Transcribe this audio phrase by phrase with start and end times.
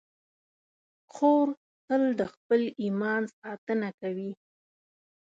[1.13, 1.47] خور
[1.87, 4.31] تل د خپل ایمان ساتنه کوي.